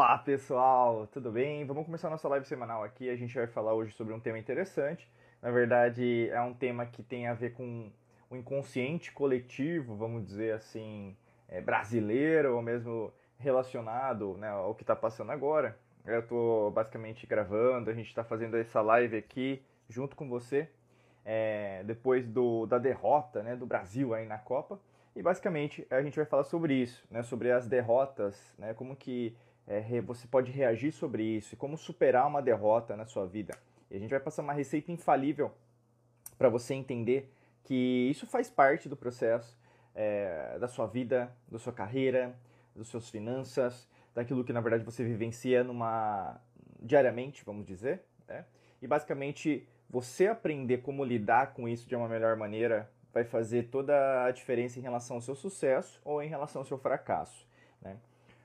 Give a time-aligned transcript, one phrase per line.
[0.00, 1.66] Olá pessoal, tudo bem?
[1.66, 3.10] Vamos começar nossa live semanal aqui.
[3.10, 5.06] A gente vai falar hoje sobre um tema interessante.
[5.42, 7.92] Na verdade, é um tema que tem a ver com
[8.30, 11.14] o inconsciente coletivo, vamos dizer assim,
[11.46, 15.78] é, brasileiro, ou mesmo relacionado né, ao que está passando agora.
[16.06, 20.66] Eu estou basicamente gravando, a gente está fazendo essa live aqui junto com você,
[21.26, 24.80] é, depois do, da derrota né, do Brasil aí na Copa.
[25.14, 29.36] E basicamente a gente vai falar sobre isso, né, sobre as derrotas, né, como que
[29.70, 33.56] é, você pode reagir sobre isso e como superar uma derrota na sua vida.
[33.88, 35.52] E a gente vai passar uma receita infalível
[36.36, 39.56] para você entender que isso faz parte do processo
[39.94, 42.34] é, da sua vida, da sua carreira,
[42.74, 46.40] das suas finanças, daquilo que na verdade você vivencia numa
[46.80, 48.02] diariamente, vamos dizer.
[48.26, 48.44] Né?
[48.82, 54.24] E basicamente você aprender como lidar com isso de uma melhor maneira vai fazer toda
[54.24, 57.46] a diferença em relação ao seu sucesso ou em relação ao seu fracasso.
[57.80, 57.96] Né?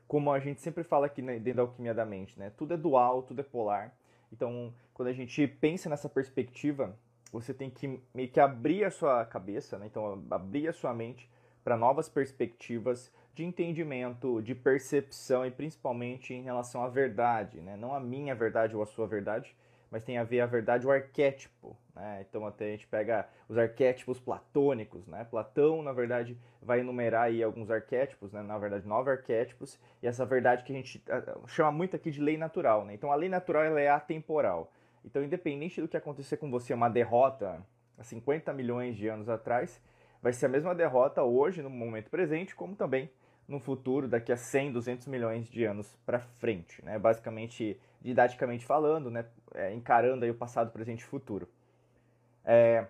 [0.08, 2.52] Como a gente sempre fala aqui dentro da alquimia da mente, né?
[2.56, 3.94] tudo é dual, tudo é polar.
[4.31, 6.95] Então, quando a gente pensa nessa perspectiva,
[7.31, 9.88] você tem que meio que abrir a sua cabeça, né?
[9.88, 11.30] então abrir a sua mente
[11.64, 17.75] para novas perspectivas de entendimento, de percepção e principalmente em relação à verdade, né?
[17.75, 19.56] não a minha verdade ou a sua verdade,
[19.90, 21.75] mas tem a ver a verdade o arquétipo.
[21.96, 22.26] Né?
[22.28, 25.08] Então até a gente pega os arquétipos platônicos.
[25.08, 25.24] Né?
[25.24, 28.42] Platão, na verdade, vai enumerar aí alguns arquétipos, né?
[28.42, 32.22] na verdade nove arquétipos, e essa verdade que a gente ah, chama muito aqui de
[32.22, 32.86] lei natural.
[32.86, 32.94] Né?
[32.94, 34.72] Então a lei natural ela é atemporal.
[35.04, 37.66] Então independente do que acontecer com você, uma derrota
[37.98, 39.82] há 50 milhões de anos atrás,
[40.22, 43.09] vai ser a mesma derrota hoje, no momento presente, como também
[43.48, 46.98] no futuro, daqui a 100, 200 milhões de anos para frente, né?
[46.98, 49.26] Basicamente, didaticamente falando, né?
[49.54, 51.48] É, encarando aí o passado, presente e futuro.
[52.46, 52.86] É,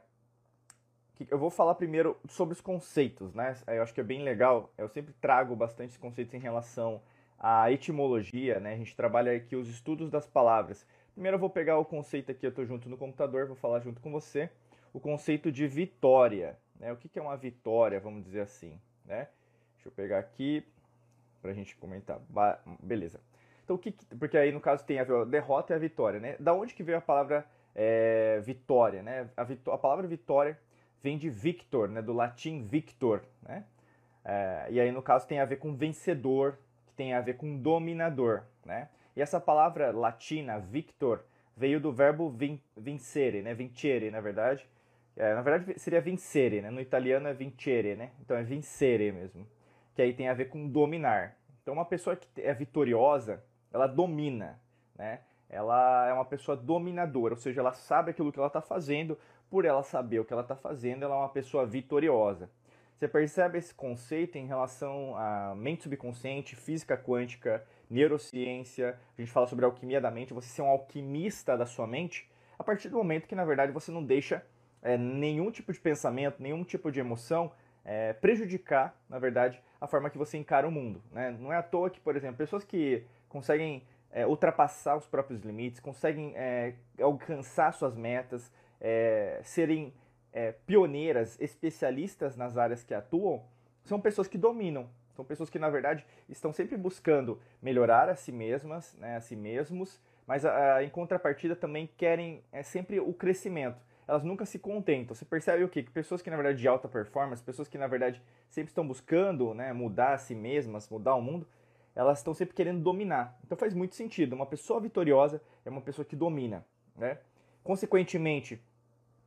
[1.29, 3.55] eu vou falar primeiro sobre os conceitos, né?
[3.67, 4.71] Eu acho que é bem legal.
[4.77, 7.01] Eu sempre trago bastante conceitos em relação
[7.39, 8.73] à etimologia, né?
[8.73, 10.85] A gente trabalha aqui os estudos das palavras.
[11.13, 14.01] Primeiro eu vou pegar o conceito aqui, eu estou junto no computador, vou falar junto
[14.01, 14.49] com você.
[14.93, 16.91] O conceito de vitória, né?
[16.91, 19.29] O que é uma vitória, vamos dizer assim, né?
[19.75, 20.65] Deixa eu pegar aqui
[21.41, 22.19] para a gente comentar.
[22.81, 23.21] Beleza.
[23.63, 26.35] Então, o que, porque aí no caso tem a derrota e a vitória, né?
[26.39, 29.29] Da onde que veio a palavra é, vitória, né?
[29.35, 29.43] A,
[29.73, 30.57] a, palavra vitória
[31.03, 32.01] vem de victor, né?
[32.01, 33.65] Do latim victor, né?
[34.23, 37.57] É, e aí no caso tem a ver com vencedor, que tem a ver com
[37.57, 38.89] dominador, né?
[39.15, 41.23] E essa palavra latina victor
[41.55, 43.53] veio do verbo vin, vincere, né?
[43.53, 44.67] Vincere, na verdade.
[45.17, 46.69] É, na verdade seria vincere, né?
[46.69, 48.11] No italiano é vincere, né?
[48.21, 49.47] Então é vincere mesmo
[49.95, 51.37] que aí tem a ver com dominar.
[51.61, 53.41] Então, uma pessoa que é vitoriosa,
[53.73, 54.59] ela domina,
[54.95, 55.21] né?
[55.49, 59.17] Ela é uma pessoa dominadora, ou seja, ela sabe aquilo que ela está fazendo,
[59.49, 62.49] por ela saber o que ela está fazendo, ela é uma pessoa vitoriosa.
[62.97, 69.47] Você percebe esse conceito em relação à mente subconsciente, física quântica, neurociência, a gente fala
[69.47, 73.27] sobre alquimia da mente, você ser um alquimista da sua mente, a partir do momento
[73.27, 74.45] que, na verdade, você não deixa
[74.81, 77.51] é, nenhum tipo de pensamento, nenhum tipo de emoção
[77.83, 81.01] é, prejudicar, na verdade, a forma que você encara o mundo.
[81.11, 81.31] Né?
[81.39, 83.83] Não é à toa que, por exemplo, pessoas que conseguem
[84.15, 88.49] é, ultrapassar os próprios limites, conseguem é, alcançar suas metas,
[88.79, 89.93] é, serem
[90.31, 93.43] é, pioneiras, especialistas nas áreas que atuam,
[93.83, 94.89] são pessoas que dominam.
[95.13, 99.35] São pessoas que, na verdade, estão sempre buscando melhorar a si mesmas, né, a si
[99.35, 104.59] mesmos, mas a, a, em contrapartida também querem é, sempre o crescimento elas nunca se
[104.59, 105.15] contentam.
[105.15, 105.81] Você percebe o quê?
[105.81, 109.53] Que pessoas que, na verdade, de alta performance, pessoas que, na verdade, sempre estão buscando
[109.53, 111.47] né, mudar a si mesmas, mudar o mundo,
[111.95, 113.39] elas estão sempre querendo dominar.
[113.43, 114.33] Então faz muito sentido.
[114.33, 116.65] Uma pessoa vitoriosa é uma pessoa que domina.
[116.95, 117.17] Né?
[117.63, 118.61] Consequentemente,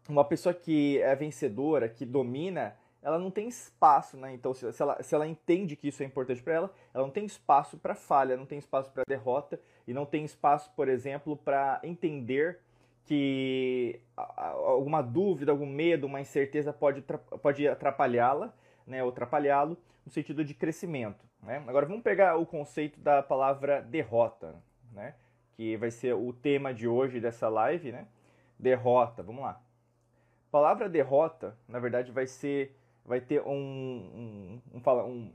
[0.09, 4.33] uma pessoa que é vencedora, que domina, ela não tem espaço, né?
[4.33, 7.25] Então, se ela, se ela entende que isso é importante para ela, ela não tem
[7.25, 11.81] espaço para falha, não tem espaço para derrota e não tem espaço, por exemplo, para
[11.83, 12.61] entender
[13.05, 17.03] que alguma dúvida, algum medo, uma incerteza pode,
[17.41, 18.53] pode atrapalhá-la,
[18.87, 21.28] né, ou atrapalhá-lo no sentido de crescimento.
[21.43, 21.63] Né?
[21.67, 24.55] Agora vamos pegar o conceito da palavra derrota,
[24.93, 25.15] né,
[25.57, 28.07] que vai ser o tema de hoje dessa live, né?
[28.59, 29.51] Derrota, vamos lá.
[29.51, 35.33] A palavra derrota, na verdade, vai ser, vai ter um, um, um, um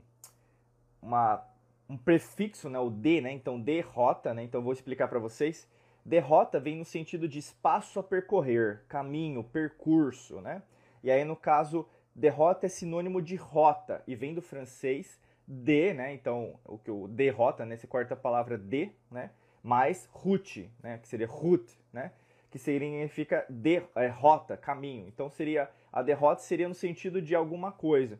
[1.00, 1.44] uma,
[1.88, 3.32] um prefixo, né, o D, né?
[3.32, 4.42] Então derrota, né?
[4.42, 5.68] Então vou explicar para vocês
[6.04, 10.62] Derrota vem no sentido de espaço a percorrer, caminho, percurso, né?
[11.02, 16.14] E aí, no caso, derrota é sinônimo de rota e vem do francês de, né?
[16.14, 17.76] Então, o que o derrota, né?
[17.76, 19.30] Você corta a palavra de, né?
[19.62, 20.98] Mais route, né?
[20.98, 22.12] Que seria route, né?
[22.50, 25.06] Que significa de, é, caminho.
[25.08, 28.18] Então, seria a derrota seria no sentido de alguma coisa.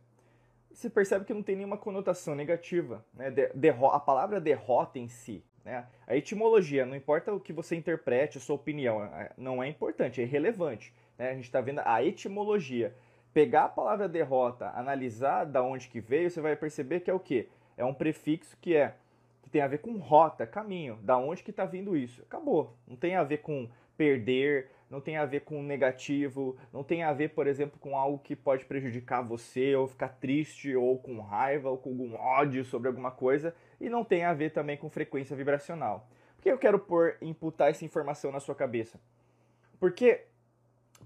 [0.71, 3.31] Você percebe que não tem nenhuma conotação negativa, né?
[3.31, 5.87] De, derro a palavra derrota em si, Né?
[6.07, 10.21] A etimologia, não importa o que você interprete, a sua opinião, é, não é importante,
[10.21, 10.93] é irrelevante.
[11.19, 11.31] Né?
[11.31, 12.95] A gente está vendo a etimologia.
[13.35, 17.19] Pegar a palavra derrota, analisar da onde que veio, você vai perceber que é o
[17.19, 17.49] quê?
[17.77, 18.95] É um prefixo que é
[19.43, 22.23] que tem a ver com rota, caminho, da onde que está vindo isso.
[22.23, 22.77] Acabou.
[22.87, 27.13] Não tem a ver com perder, não tem a ver com negativo, não tem a
[27.13, 31.69] ver, por exemplo, com algo que pode prejudicar você, ou ficar triste, ou com raiva,
[31.69, 35.35] ou com algum ódio sobre alguma coisa, e não tem a ver também com frequência
[35.35, 36.09] vibracional.
[36.37, 39.01] Por que eu quero pôr, imputar essa informação na sua cabeça?
[39.81, 40.25] Porque,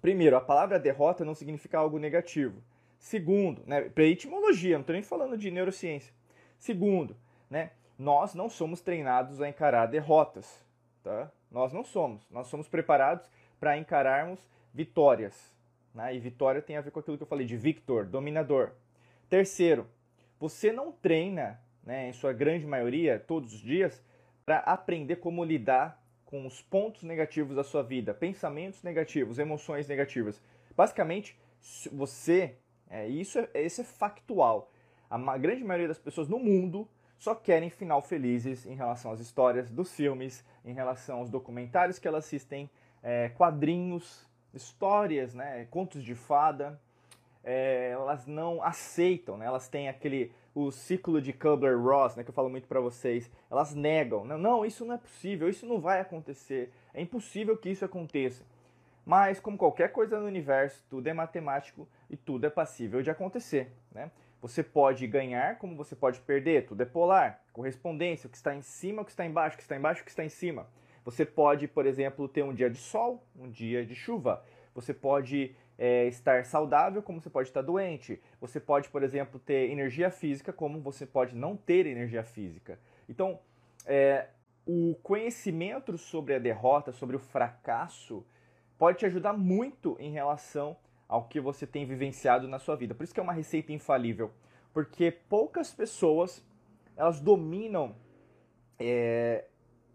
[0.00, 2.62] primeiro, a palavra derrota não significa algo negativo.
[2.98, 6.12] Segundo, né, para etimologia, não estou nem falando de neurociência.
[6.58, 7.16] Segundo,
[7.48, 10.64] né, nós não somos treinados a encarar derrotas.
[11.02, 11.30] Tá?
[11.50, 12.28] Nós não somos.
[12.30, 13.28] Nós somos preparados
[13.58, 14.40] para encararmos
[14.74, 15.54] vitórias.
[15.94, 16.14] Né?
[16.14, 18.72] E vitória tem a ver com aquilo que eu falei de victor, dominador.
[19.28, 19.86] Terceiro,
[20.38, 24.02] você não treina, né, em sua grande maioria, todos os dias,
[24.44, 30.42] para aprender como lidar com os pontos negativos da sua vida, pensamentos negativos, emoções negativas.
[30.76, 31.34] Basicamente,
[31.90, 32.54] você,
[32.90, 34.70] é, isso, é, isso é factual.
[35.08, 36.86] A grande maioria das pessoas no mundo
[37.18, 42.06] só querem final felizes em relação às histórias dos filmes, em relação aos documentários que
[42.06, 42.68] elas assistem,
[43.02, 46.78] é, quadrinhos, histórias, né, contos de fada,
[47.42, 52.34] é, elas não aceitam, né, elas têm aquele o ciclo de Kubler-Ross, né, que eu
[52.34, 56.00] falo muito para vocês, elas negam, não, não, isso não é possível, isso não vai
[56.00, 58.44] acontecer, é impossível que isso aconteça.
[59.06, 63.70] Mas como qualquer coisa no universo, tudo é matemático e tudo é passível de acontecer,
[63.92, 64.10] né?
[64.42, 68.62] Você pode ganhar, como você pode perder, tudo é polar, correspondência, o que está em
[68.62, 70.66] cima, o que está embaixo, o que está embaixo, o que está em cima.
[71.04, 74.44] Você pode, por exemplo, ter um dia de sol, um dia de chuva.
[74.74, 78.20] Você pode é, estar saudável, como você pode estar doente.
[78.40, 82.78] Você pode, por exemplo, ter energia física, como você pode não ter energia física.
[83.08, 83.38] Então,
[83.86, 84.26] é,
[84.66, 88.26] o conhecimento sobre a derrota, sobre o fracasso,
[88.76, 90.76] pode te ajudar muito em relação
[91.08, 92.94] ao que você tem vivenciado na sua vida.
[92.94, 94.32] Por isso que é uma receita infalível,
[94.74, 96.44] porque poucas pessoas
[96.96, 97.94] elas dominam
[98.78, 99.44] é,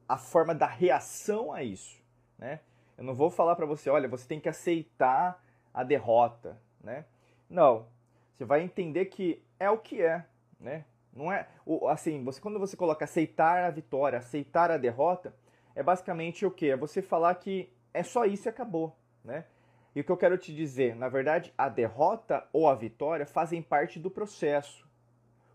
[0.07, 2.01] a forma da reação a isso,
[2.37, 2.61] né?
[2.97, 5.42] Eu não vou falar para você, olha, você tem que aceitar
[5.73, 7.05] a derrota, né?
[7.49, 7.87] Não,
[8.33, 10.25] você vai entender que é o que é,
[10.59, 10.85] né?
[11.11, 11.47] Não é
[11.89, 15.33] assim, você quando você coloca aceitar a vitória, aceitar a derrota,
[15.75, 16.69] é basicamente o que?
[16.69, 19.45] É você falar que é só isso e acabou, né?
[19.95, 23.61] E o que eu quero te dizer, na verdade, a derrota ou a vitória fazem
[23.61, 24.87] parte do processo.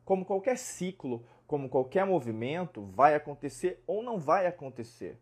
[0.04, 5.18] Como qualquer ciclo, como qualquer movimento, vai acontecer ou não vai acontecer.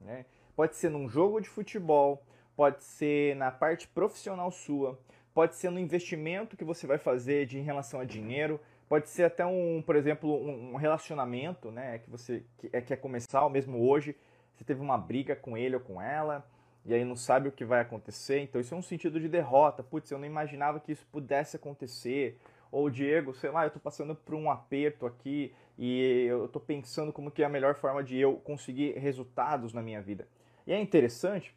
[0.00, 0.24] Né?
[0.54, 2.22] Pode ser num jogo de futebol,
[2.56, 4.98] pode ser na parte profissional sua,
[5.32, 9.24] pode ser no investimento que você vai fazer de, em relação a dinheiro, pode ser
[9.24, 12.42] até um, por exemplo, um, relacionamento, né, que você
[12.72, 14.16] é, quer começar, ou mesmo hoje,
[14.56, 16.44] você teve uma briga com ele ou com ela,
[16.84, 19.82] e aí não sabe o que vai acontecer, então isso é um sentido de derrota.
[19.82, 22.38] Putz, eu não imaginava que isso pudesse acontecer.
[22.72, 27.12] Ou Diego, sei lá, eu estou passando por um aperto aqui e eu estou pensando
[27.12, 30.26] como que é a melhor forma de eu conseguir resultados na minha vida.
[30.66, 31.54] E é interessante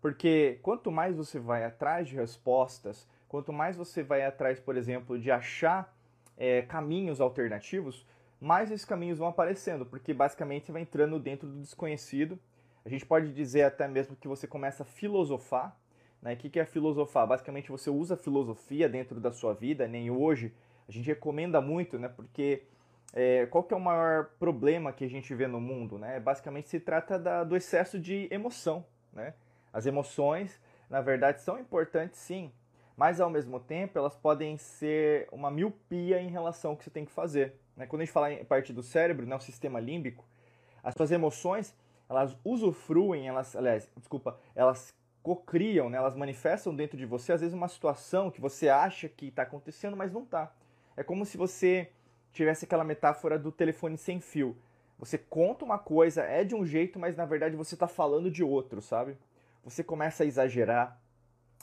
[0.00, 5.18] porque quanto mais você vai atrás de respostas, quanto mais você vai atrás, por exemplo,
[5.18, 5.94] de achar
[6.36, 8.06] é, caminhos alternativos,
[8.40, 12.38] mais esses caminhos vão aparecendo, porque basicamente você vai entrando dentro do desconhecido.
[12.84, 15.76] A gente pode dizer até mesmo que você começa a filosofar,
[16.22, 16.34] né?
[16.34, 17.26] O que é filosofar?
[17.26, 20.54] Basicamente você usa filosofia dentro da sua vida, nem hoje.
[20.88, 22.08] A gente recomenda muito, né?
[22.08, 22.62] Porque
[23.12, 25.98] é, qual que é o maior problema que a gente vê no mundo?
[25.98, 26.20] Né?
[26.20, 28.84] Basicamente se trata da, do excesso de emoção.
[29.12, 29.34] Né?
[29.72, 32.52] As emoções, na verdade, são importantes sim,
[32.96, 37.04] mas ao mesmo tempo elas podem ser uma miopia em relação ao que você tem
[37.04, 37.54] que fazer.
[37.76, 37.86] Né?
[37.86, 40.24] Quando a gente fala em parte do cérebro, né, o sistema límbico,
[40.82, 41.76] as suas emoções
[42.08, 45.98] elas usufruem, elas, aliás, desculpa, elas cocriam, né?
[45.98, 49.96] elas manifestam dentro de você, às vezes, uma situação que você acha que está acontecendo,
[49.96, 50.50] mas não está.
[50.96, 51.92] É como se você
[52.32, 54.56] tivesse aquela metáfora do telefone sem fio.
[54.98, 58.42] Você conta uma coisa, é de um jeito, mas na verdade você está falando de
[58.42, 59.16] outro, sabe?
[59.68, 60.98] Você começa a exagerar,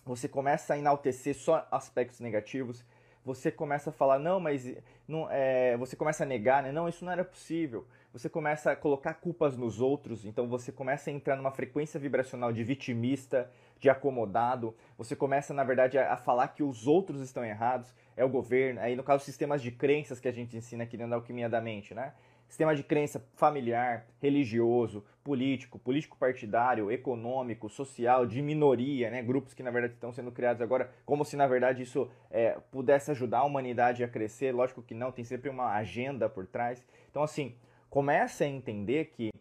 [0.06, 2.86] você começa a enaltecer só aspectos negativos,
[3.24, 4.76] você começa a falar, não, mas
[5.08, 6.72] não, é, você começa a negar, né?
[6.72, 11.10] Não, isso não era possível você começa a colocar culpas nos outros, então você começa
[11.10, 16.16] a entrar numa frequência vibracional de vitimista, de acomodado, você começa, na verdade, a, a
[16.16, 20.18] falar que os outros estão errados, é o governo, aí no caso, sistemas de crenças
[20.18, 22.14] que a gente ensina aqui dentro da alquimia da mente, né?
[22.48, 29.24] Sistema de crença familiar, religioso, político, político partidário, econômico, social, de minoria, né?
[29.24, 33.12] grupos que na verdade estão sendo criados agora, como se na verdade isso é, pudesse
[33.12, 34.54] ajudar a humanidade a crescer.
[34.54, 36.86] Lógico que não, tem sempre uma agenda por trás.
[37.10, 37.56] Então, assim,
[37.90, 39.32] comece a entender que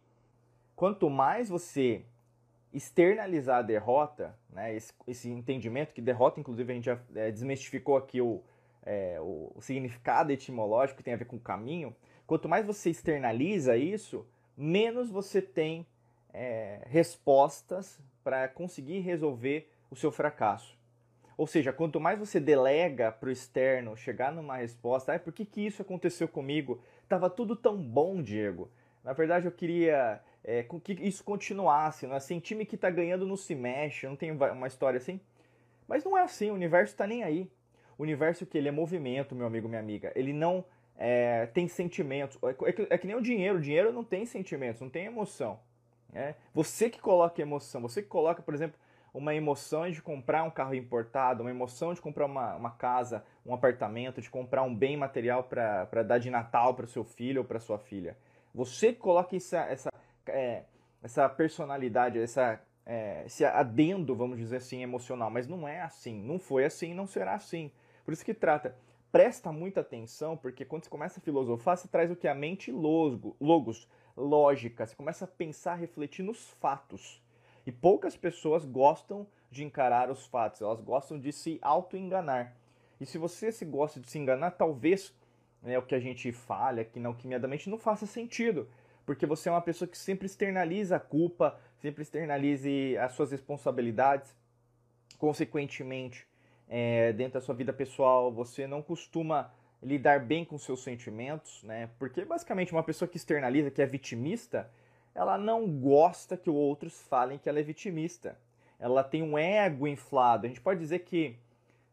[0.74, 2.04] quanto mais você
[2.72, 7.96] externalizar a derrota, né, esse, esse entendimento que derrota, inclusive a gente já é, desmistificou
[7.96, 8.42] aqui o,
[8.84, 11.94] é, o, o, significado etimológico que tem a ver com caminho,
[12.26, 14.26] quanto mais você externaliza isso,
[14.56, 15.86] menos você tem
[16.32, 20.76] é, respostas para conseguir resolver o seu fracasso.
[21.36, 25.44] Ou seja, quanto mais você delega para o externo chegar numa resposta, ah, por que,
[25.44, 26.80] que isso aconteceu comigo?
[27.08, 28.70] Tava tudo tão bom, Diego.
[29.02, 32.06] Na verdade, eu queria é, que isso continuasse.
[32.06, 35.20] Não é assim, time que está ganhando não se mexe, não tem uma história assim.
[35.88, 37.50] Mas não é assim, o universo está nem aí.
[37.98, 40.12] O universo que ele é movimento, meu amigo, minha amiga.
[40.14, 40.64] Ele não
[40.96, 42.38] é, tem sentimentos.
[42.42, 43.58] É que, é que, nem o dinheiro.
[43.58, 45.58] O dinheiro não tem sentimentos, não tem emoção.
[46.12, 46.34] É?
[46.54, 48.78] Você que coloca emoção, você que coloca, por exemplo,
[49.12, 53.54] uma emoção de comprar um carro importado, uma emoção de comprar uma, uma casa, um
[53.54, 57.44] apartamento, de comprar um bem material para dar de Natal para o seu filho ou
[57.46, 58.16] para sua filha.
[58.54, 59.90] Você que coloca essa, essa,
[60.26, 60.62] é,
[61.02, 66.38] essa personalidade, essa, é, esse adendo, vamos dizer assim, emocional, mas não é assim, não
[66.38, 67.70] foi assim, não será assim.
[68.04, 68.76] Por isso que trata,
[69.14, 72.26] presta muita atenção, porque quando você começa a filosofar, você traz o que?
[72.26, 77.22] A mente logo, logos, lógica, você começa a pensar, refletir nos fatos.
[77.64, 82.56] E poucas pessoas gostam de encarar os fatos, elas gostam de se auto-enganar.
[83.00, 85.14] E se você se gosta de se enganar, talvez
[85.62, 88.68] né, o que a gente falha aqui na Alquimiadamente não faça sentido.
[89.06, 94.34] Porque você é uma pessoa que sempre externaliza a culpa, sempre externalize as suas responsabilidades.
[95.18, 96.26] Consequentemente,
[96.68, 99.52] é, dentro da sua vida pessoal, você não costuma
[99.82, 101.90] lidar bem com seus sentimentos, né?
[101.98, 104.70] Porque basicamente uma pessoa que externaliza, que é vitimista,
[105.14, 108.38] ela não gosta que outros falem que ela é vitimista.
[108.78, 110.46] Ela tem um ego inflado.
[110.46, 111.36] A gente pode dizer que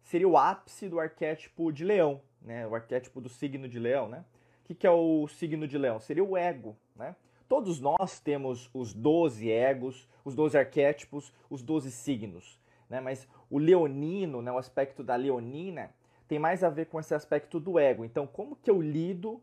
[0.01, 2.65] seria o ápice do arquétipo de leão, né?
[2.65, 4.23] O arquétipo do signo de leão, né?
[4.63, 5.99] O que, que é o signo de leão?
[5.99, 7.15] Seria o ego, né?
[7.47, 12.57] Todos nós temos os 12 egos, os 12 arquétipos, os 12 signos,
[12.91, 12.99] né?
[12.99, 15.89] Mas o leonino, né, o aspecto da leonina,
[16.27, 18.05] tem mais a ver com esse aspecto do ego.
[18.05, 19.41] Então, como que eu lido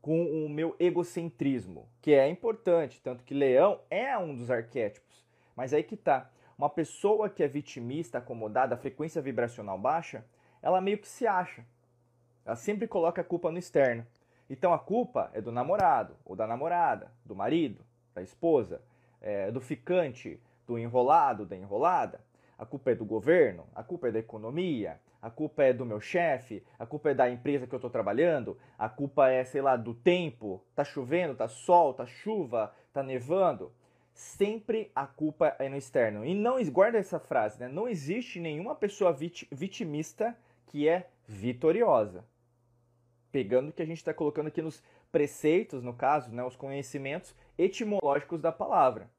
[0.00, 5.24] com o meu egocentrismo, que é importante, tanto que leão é um dos arquétipos.
[5.56, 10.24] Mas aí que tá, uma pessoa que é vitimista, acomodada, frequência vibracional baixa,
[10.62, 11.64] ela meio que se acha.
[12.44, 14.06] Ela sempre coloca a culpa no externo.
[14.48, 17.82] Então a culpa é do namorado, ou da namorada, do marido,
[18.14, 18.82] da esposa,
[19.20, 22.20] é, do ficante, do enrolado, da enrolada.
[22.58, 26.00] A culpa é do governo, a culpa é da economia, a culpa é do meu
[26.00, 29.76] chefe, a culpa é da empresa que eu estou trabalhando, a culpa é, sei lá,
[29.76, 33.72] do tempo, tá chovendo, tá sol, tá chuva, tá nevando.
[34.12, 36.24] Sempre a culpa é no externo.
[36.24, 37.68] E não guarda essa frase, né?
[37.68, 42.24] Não existe nenhuma pessoa vit, vitimista que é vitoriosa.
[43.32, 47.34] Pegando o que a gente está colocando aqui nos preceitos, no caso, né, os conhecimentos
[47.56, 49.10] etimológicos da palavra,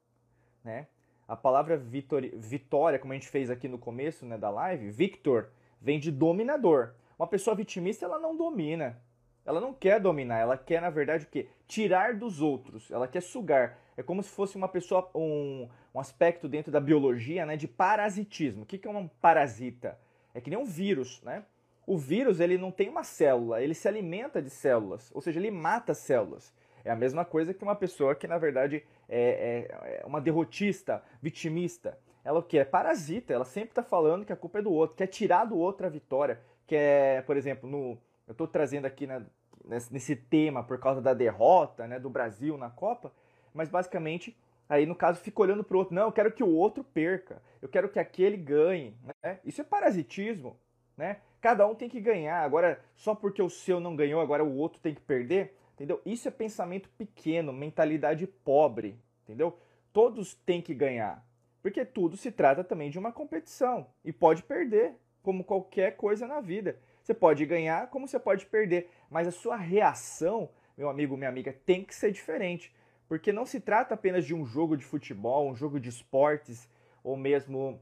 [0.62, 0.86] né?
[1.28, 5.48] A palavra vitória, como a gente fez aqui no começo né, da live, Victor,
[5.80, 6.94] vem de dominador.
[7.18, 9.00] Uma pessoa vitimista, ela não domina.
[9.44, 11.48] Ela não quer dominar, ela quer, na verdade, o quê?
[11.66, 13.78] Tirar dos outros, ela quer sugar.
[13.96, 18.64] É como se fosse uma pessoa, um, um aspecto dentro da biologia, né, de parasitismo.
[18.64, 19.98] O que, que é um parasita?
[20.34, 21.44] É que nem um vírus, né?
[21.86, 25.52] O vírus, ele não tem uma célula, ele se alimenta de células, ou seja, ele
[25.52, 26.52] mata células.
[26.86, 31.02] É a mesma coisa que uma pessoa que, na verdade, é, é, é uma derrotista,
[31.20, 32.58] vitimista ela o que?
[32.58, 35.56] É parasita, ela sempre está falando que a culpa é do outro, quer tirar do
[35.56, 39.24] outro a vitória, quer, por exemplo, no, eu estou trazendo aqui né,
[39.64, 43.12] nesse tema por causa da derrota né, do Brasil na Copa,
[43.54, 44.36] mas basicamente
[44.68, 47.40] aí no caso fica olhando para o outro, não, eu quero que o outro perca,
[47.62, 49.38] eu quero que aquele ganhe, né?
[49.44, 50.58] Isso é parasitismo,
[50.96, 51.18] né?
[51.40, 54.80] Cada um tem que ganhar, agora só porque o seu não ganhou, agora o outro
[54.80, 56.00] tem que perder, entendeu?
[56.04, 59.56] Isso é pensamento pequeno, mentalidade pobre, entendeu?
[59.92, 61.24] Todos têm que ganhar.
[61.62, 66.40] Porque tudo se trata também de uma competição e pode perder, como qualquer coisa na
[66.40, 66.78] vida.
[67.02, 71.52] Você pode ganhar, como você pode perder, mas a sua reação, meu amigo, minha amiga,
[71.52, 72.74] tem que ser diferente,
[73.08, 76.68] porque não se trata apenas de um jogo de futebol, um jogo de esportes
[77.02, 77.80] ou mesmo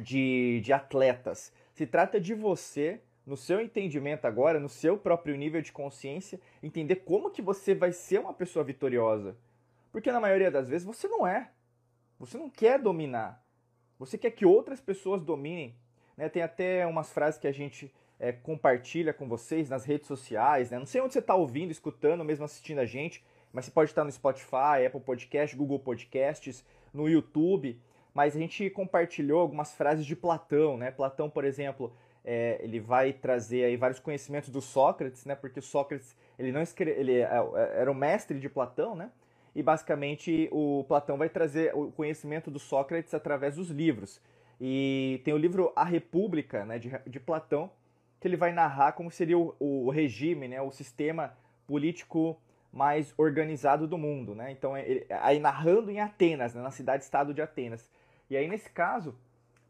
[0.00, 1.52] de, de atletas.
[1.74, 6.96] Se trata de você, no seu entendimento agora, no seu próprio nível de consciência, entender
[6.96, 9.36] como que você vai ser uma pessoa vitoriosa.
[9.92, 11.50] Porque na maioria das vezes você não é.
[12.18, 13.44] Você não quer dominar.
[13.98, 15.74] Você quer que outras pessoas dominem.
[16.16, 16.28] Né?
[16.28, 20.70] Tem até umas frases que a gente é, compartilha com vocês nas redes sociais.
[20.70, 20.78] Né?
[20.78, 24.04] Não sei onde você está ouvindo, escutando, mesmo assistindo a gente, mas você pode estar
[24.04, 27.80] no Spotify, Apple Podcast, Google Podcasts, no YouTube.
[28.14, 30.76] Mas a gente compartilhou algumas frases de Platão.
[30.76, 30.90] Né?
[30.90, 31.92] Platão, por exemplo,
[32.24, 35.34] é, ele vai trazer aí vários conhecimentos do Sócrates, né?
[35.34, 36.90] porque Sócrates ele não escre...
[36.90, 39.10] ele é, é, era o mestre de Platão, né?
[39.54, 44.20] e basicamente o Platão vai trazer o conhecimento do Sócrates através dos livros.
[44.60, 47.70] E tem o livro A República, né, de, de Platão,
[48.20, 51.34] que ele vai narrar como seria o, o regime, né, o sistema
[51.66, 52.38] político
[52.72, 54.52] mais organizado do mundo, né?
[54.52, 57.90] Então, ele, aí narrando em Atenas, né, na cidade-estado de Atenas.
[58.28, 59.18] E aí nesse caso,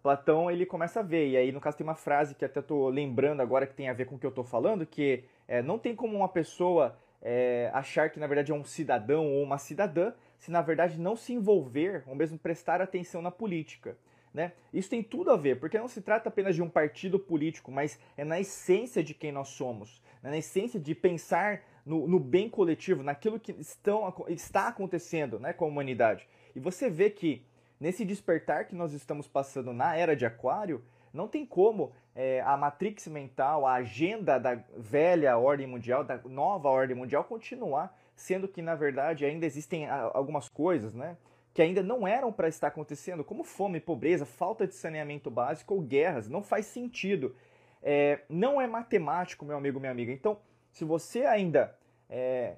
[0.02, 1.28] Platão ele começa a ver.
[1.28, 3.92] E aí no caso tem uma frase que até estou lembrando agora que tem a
[3.92, 7.71] ver com o que eu estou falando, que é, não tem como uma pessoa é,
[7.73, 11.33] achar que na verdade é um cidadão ou uma cidadã se na verdade não se
[11.33, 13.97] envolver ou mesmo prestar atenção na política.
[14.33, 14.52] Né?
[14.73, 17.99] Isso tem tudo a ver, porque não se trata apenas de um partido político, mas
[18.16, 20.30] é na essência de quem nós somos, né?
[20.30, 25.64] na essência de pensar no, no, bem coletivo, naquilo que estão, está acontecendo né, com
[25.64, 26.28] a humanidade.
[26.54, 27.45] E você vê que
[27.81, 32.57] nesse despertar que nós estamos passando na era de Aquário, não tem como é, a
[32.57, 38.63] matrix mental, a agenda da velha ordem mundial, da nova ordem mundial continuar, sendo que
[38.63, 41.17] na verdade ainda existem algumas coisas, né?
[41.53, 45.81] Que ainda não eram para estar acontecendo, como fome, pobreza, falta de saneamento básico ou
[45.81, 46.29] guerras.
[46.29, 47.35] Não faz sentido.
[47.83, 50.13] É, não é matemático, meu amigo, minha amiga.
[50.13, 50.39] Então,
[50.71, 51.77] se você ainda
[52.09, 52.57] é,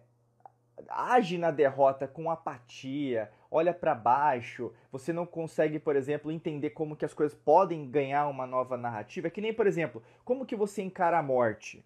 [0.89, 6.97] age na derrota com apatia, olha para baixo, você não consegue, por exemplo, entender como
[6.97, 9.27] que as coisas podem ganhar uma nova narrativa.
[9.27, 11.85] É que nem, por exemplo, como que você encara a morte,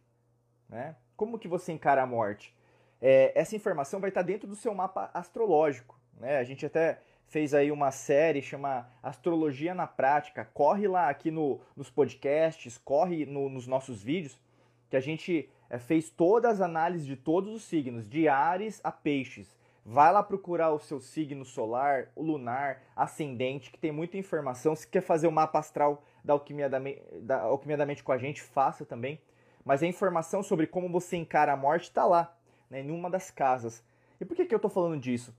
[0.69, 0.95] né?
[1.17, 2.55] Como que você encara a morte?
[3.03, 6.39] É, essa informação vai estar dentro do seu mapa astrológico, né?
[6.39, 10.49] A gente até fez aí uma série chama Astrologia na Prática.
[10.55, 14.39] Corre lá aqui no, nos podcasts, corre no, nos nossos vídeos,
[14.89, 18.93] que a gente é, fez todas as análises de todos os signos, de Ares a
[18.93, 19.57] Peixes.
[19.89, 24.75] Vai lá procurar o seu signo solar, o lunar, ascendente, que tem muita informação.
[24.75, 26.81] Se quer fazer o mapa astral da Alquimia da,
[27.23, 29.21] da, Alquimia da Mente com a gente, faça também.
[29.65, 32.37] Mas a informação sobre como você encara a morte está lá,
[32.69, 33.81] né, em uma das casas.
[34.21, 35.33] E por que, que eu estou falando disso?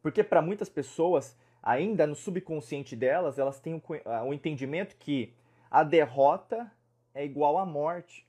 [0.00, 3.82] Porque para muitas pessoas, ainda no subconsciente delas, elas têm o,
[4.26, 5.34] o entendimento que
[5.70, 6.72] a derrota
[7.14, 8.26] é igual à morte,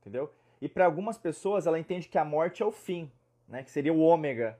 [0.00, 0.34] entendeu?
[0.60, 3.08] E para algumas pessoas, ela entende que a morte é o fim,
[3.46, 4.58] né, que seria o ômega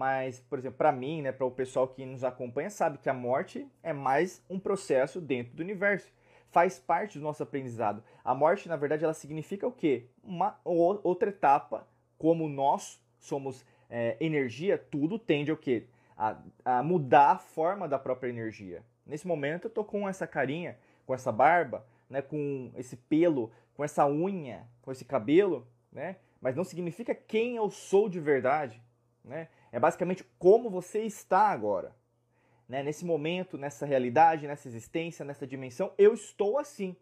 [0.00, 3.12] mas, por exemplo, para mim, né, para o pessoal que nos acompanha, sabe que a
[3.12, 6.10] morte é mais um processo dentro do universo.
[6.48, 8.02] Faz parte do nosso aprendizado.
[8.24, 10.06] A morte, na verdade, ela significa o quê?
[10.24, 11.86] Uma outra etapa,
[12.16, 15.84] como nós somos é, energia, tudo tende ao quê?
[16.16, 18.82] A, a mudar a forma da própria energia.
[19.04, 23.84] Nesse momento eu tô com essa carinha, com essa barba, né, com esse pelo, com
[23.84, 26.16] essa unha, com esse cabelo, né?
[26.40, 28.80] Mas não significa quem eu sou de verdade,
[29.22, 29.48] né?
[29.72, 31.94] É basicamente como você está agora.
[32.68, 32.82] Né?
[32.82, 36.96] Nesse momento, nessa realidade, nessa existência, nessa dimensão, eu estou assim.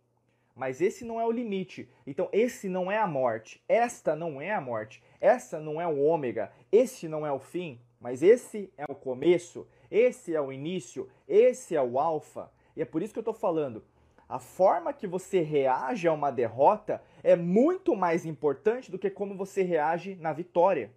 [0.55, 1.89] Mas esse não é o limite.
[2.07, 3.63] Então, esse não é a morte.
[3.69, 5.03] Esta não é a morte.
[5.21, 6.51] Essa não é o ômega.
[6.73, 7.81] Esse não é o fim.
[8.01, 9.69] Mas esse é o começo.
[9.91, 11.09] Esse é o início.
[11.29, 12.51] Esse é o alfa.
[12.75, 13.85] E é por isso que eu estou falando.
[14.29, 19.37] A forma que você reage a uma derrota é muito mais importante do que como
[19.37, 20.91] você reage na vitória.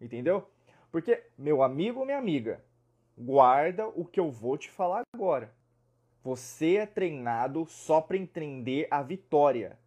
[0.00, 0.48] Entendeu?
[0.90, 2.64] Porque, meu amigo ou minha amiga,
[3.16, 5.52] guarda o que eu vou te falar agora.
[6.22, 9.78] Você é treinado só para entender a vitória.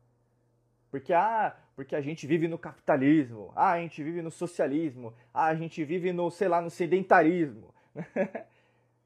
[0.90, 5.46] Porque, ah, porque a gente vive no capitalismo, ah, a gente vive no socialismo, ah,
[5.46, 7.74] a gente vive no, sei lá, no sedentarismo.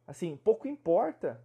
[0.08, 1.42] assim, pouco importa.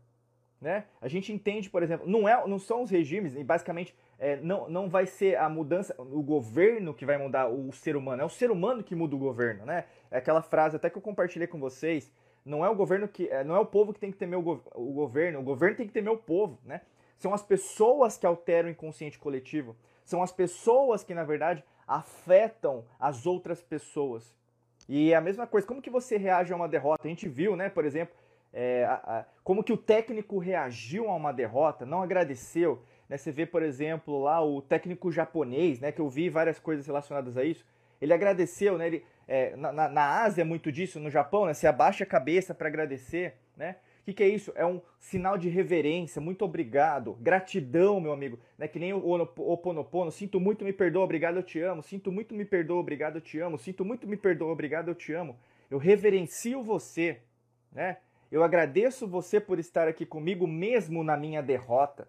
[0.60, 0.84] Né?
[1.00, 4.68] A gente entende, por exemplo, não, é, não são os regimes, e basicamente é, não,
[4.68, 8.28] não vai ser a mudança, o governo que vai mudar o ser humano, é o
[8.28, 9.84] ser humano que muda o governo, né?
[10.10, 12.10] É aquela frase até que eu compartilhei com vocês,
[12.44, 14.40] não é o governo que, é, não é o povo que tem que ter meu
[14.74, 16.80] o governo, o governo tem que ter meu povo, né?
[17.16, 22.84] São as pessoas que alteram o inconsciente coletivo, são as pessoas que na verdade afetam
[22.98, 24.36] as outras pessoas.
[24.88, 27.06] E é a mesma coisa, como que você reage a uma derrota?
[27.06, 28.14] A gente viu, né, por exemplo,
[28.52, 32.82] é, a, a, como que o técnico reagiu a uma derrota, não agradeceu.
[33.08, 33.16] Né?
[33.16, 37.36] Você vê, por exemplo, lá o técnico japonês, né, que eu vi várias coisas relacionadas
[37.36, 37.64] a isso.
[38.00, 38.86] Ele agradeceu, né?
[38.86, 41.54] Ele, é, na, na Ásia é muito disso, no Japão, né?
[41.54, 43.76] Você abaixa a cabeça para agradecer, né?
[44.00, 44.52] O que, que, é isso?
[44.54, 48.66] É um sinal de reverência, muito obrigado, gratidão, meu amigo, né?
[48.66, 52.44] Que nem o Oponopono, sinto muito, me perdoa, obrigado, eu te amo, sinto muito, me
[52.44, 55.36] perdoa, obrigado, eu te amo, sinto muito, me perdoa, obrigado, eu te amo.
[55.70, 57.18] Eu reverencio você,
[57.72, 57.98] né?
[58.30, 62.08] Eu agradeço você por estar aqui comigo mesmo na minha derrota,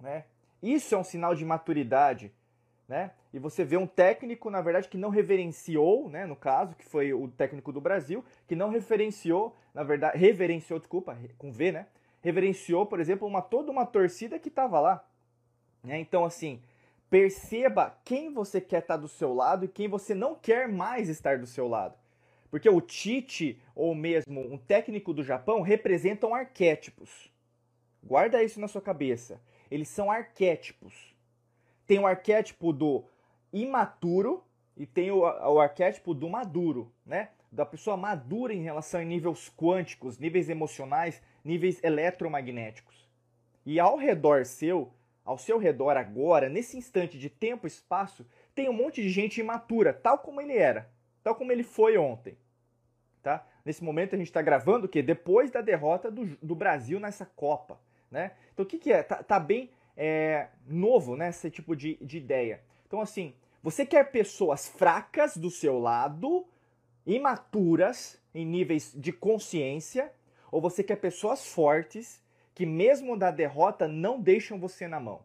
[0.00, 0.24] né?
[0.62, 2.32] Isso é um sinal de maturidade,
[2.88, 3.12] né?
[3.32, 7.12] E você vê um técnico, na verdade, que não reverenciou, né, no caso, que foi
[7.12, 11.86] o técnico do Brasil, que não referenciou, na verdade, reverenciou, desculpa, com V, né?
[12.22, 15.06] Reverenciou, por exemplo, uma toda uma torcida que estava lá,
[15.82, 15.98] né?
[15.98, 16.62] Então, assim,
[17.10, 21.38] perceba quem você quer estar do seu lado e quem você não quer mais estar
[21.38, 21.94] do seu lado.
[22.50, 27.30] Porque o Tite, ou mesmo um técnico do Japão, representam arquétipos.
[28.02, 29.40] Guarda isso na sua cabeça.
[29.70, 31.14] Eles são arquétipos.
[31.86, 33.04] Tem o arquétipo do
[33.52, 34.44] imaturo
[34.76, 37.30] e tem o, o arquétipo do maduro, né?
[37.50, 43.08] Da pessoa madura em relação a níveis quânticos, níveis emocionais, níveis eletromagnéticos.
[43.64, 44.92] E ao redor seu,
[45.24, 49.40] ao seu redor agora, nesse instante de tempo e espaço, tem um monte de gente
[49.40, 50.90] imatura, tal como ele era,
[51.22, 52.36] tal como ele foi ontem.
[53.22, 53.44] Tá?
[53.64, 55.02] Nesse momento a gente está gravando o quê?
[55.02, 57.80] Depois da derrota do, do Brasil nessa Copa.
[58.08, 58.32] Né?
[58.56, 59.02] Então o que, que é?
[59.02, 62.62] Tá, tá bem é, novo né, esse tipo de, de ideia.
[62.86, 66.46] Então, assim, você quer pessoas fracas do seu lado,
[67.04, 70.10] imaturas em níveis de consciência,
[70.50, 75.20] ou você quer pessoas fortes que, mesmo da derrota, não deixam você na mão?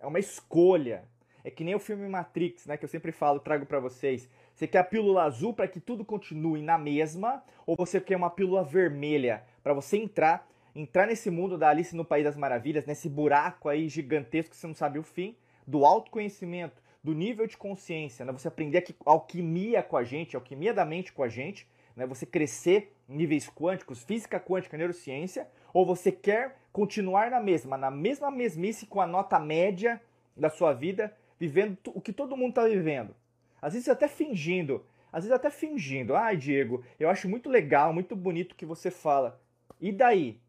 [0.00, 1.04] É uma escolha.
[1.44, 4.26] É que nem o filme Matrix, né, que eu sempre falo, trago para vocês.
[4.54, 8.30] Você quer a pílula azul para que tudo continue na mesma, ou você quer uma
[8.30, 13.08] pílula vermelha para você entrar, entrar nesse mundo da Alice no País das Maravilhas, nesse
[13.08, 18.24] buraco aí gigantesco que você não sabe o fim, do autoconhecimento, do nível de consciência,
[18.24, 18.32] né?
[18.32, 22.06] Você aprender a alquimia com a gente, alquimia da mente com a gente, né?
[22.06, 27.90] Você crescer em níveis quânticos, física quântica, neurociência, ou você quer continuar na mesma, na
[27.90, 30.00] mesma mesmice com a nota média
[30.36, 33.14] da sua vida, vivendo o que todo mundo está vivendo.
[33.60, 36.14] Às vezes até fingindo, às vezes até fingindo.
[36.14, 39.40] Ai, Diego, eu acho muito legal, muito bonito o que você fala.
[39.80, 40.40] E daí?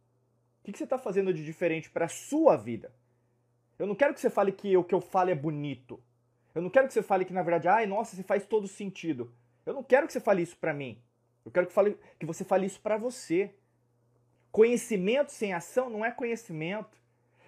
[0.62, 2.94] O que você está fazendo de diferente para a sua vida?
[3.78, 6.02] Eu não quero que você fale que o que eu falo é bonito.
[6.54, 9.34] Eu não quero que você fale que na verdade, ai, nossa, você faz todo sentido.
[9.66, 11.02] Eu não quero que você fale isso para mim.
[11.46, 13.56] Eu quero que, fale, que você fale isso para você.
[14.52, 16.98] Conhecimento sem ação não é conhecimento.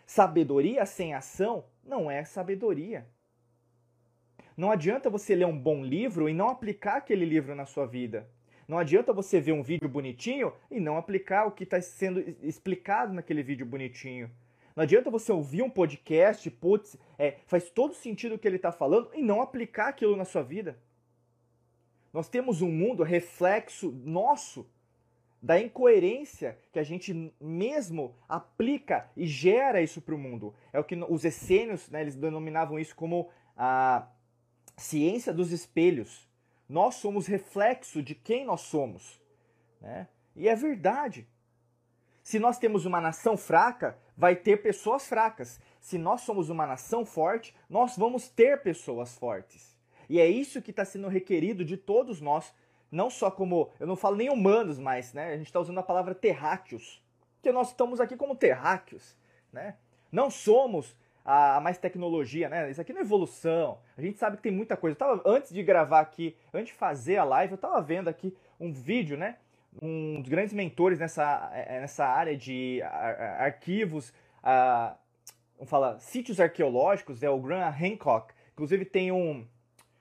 [0.06, 3.08] Sabedoria sem ação não é sabedoria.
[4.56, 8.30] Não adianta você ler um bom livro e não aplicar aquele livro na sua vida.
[8.72, 13.14] Não adianta você ver um vídeo bonitinho e não aplicar o que está sendo explicado
[13.14, 14.32] naquele vídeo bonitinho.
[14.74, 18.72] Não adianta você ouvir um podcast, putz, é, faz todo sentido o que ele está
[18.72, 20.80] falando e não aplicar aquilo na sua vida.
[22.14, 24.66] Nós temos um mundo reflexo nosso
[25.42, 30.56] da incoerência que a gente mesmo aplica e gera isso para o mundo.
[30.72, 34.08] É o que os essênios, né, eles denominavam isso como a
[34.78, 36.31] ciência dos espelhos.
[36.72, 39.20] Nós somos reflexo de quem nós somos.
[39.82, 40.08] Né?
[40.34, 41.28] E é verdade.
[42.24, 45.60] Se nós temos uma nação fraca, vai ter pessoas fracas.
[45.82, 49.78] Se nós somos uma nação forte, nós vamos ter pessoas fortes.
[50.08, 52.54] E é isso que está sendo requerido de todos nós,
[52.90, 55.34] não só como, eu não falo nem humanos mais, né?
[55.34, 57.04] A gente está usando a palavra terráqueos,
[57.44, 59.14] que nós estamos aqui como terráqueos,
[59.52, 59.76] né?
[60.10, 62.70] Não somos a, mais tecnologia, né?
[62.70, 63.80] Isso aqui não é evolução.
[63.98, 64.94] A gente sabe que tem muita coisa.
[64.94, 68.36] Eu tava, antes de gravar aqui, antes de fazer a live, eu estava vendo aqui
[68.60, 69.38] um vídeo, né?
[69.80, 72.82] um dos grandes mentores nessa, é, nessa área de
[73.38, 74.14] arquivos,
[75.56, 78.34] vamos falar, sítios arqueológicos, é o Graham Hancock.
[78.54, 79.48] Inclusive tem um,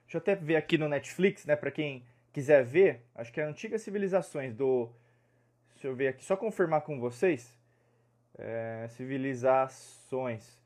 [0.04, 3.44] deixa eu até ver aqui no Netflix, né, para quem quiser ver, acho que é
[3.44, 4.88] Antigas Civilizações do,
[5.74, 7.59] deixa eu ver aqui, só confirmar com vocês,
[8.38, 10.60] é, Civilizações,